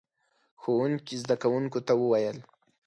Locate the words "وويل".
2.01-2.37